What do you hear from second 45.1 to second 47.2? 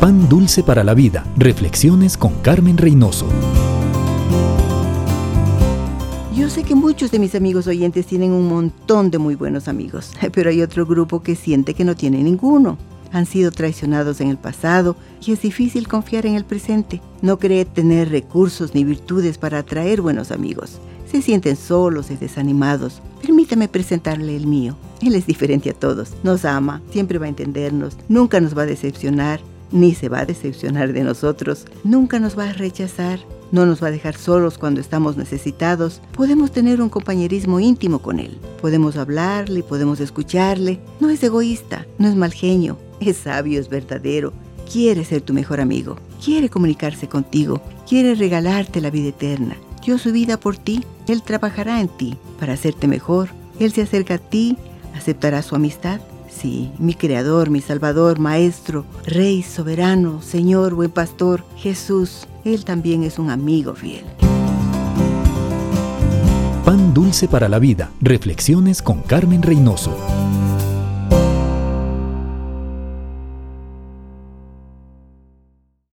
tu mejor amigo, quiere comunicarse